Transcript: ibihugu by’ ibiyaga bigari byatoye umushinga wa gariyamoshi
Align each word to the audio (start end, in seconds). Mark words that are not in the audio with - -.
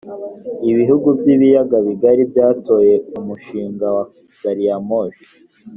ibihugu 0.71 1.07
by’ 1.19 1.27
ibiyaga 1.35 1.77
bigari 1.87 2.21
byatoye 2.31 2.93
umushinga 3.19 3.85
wa 3.95 4.03
gariyamoshi 4.41 5.25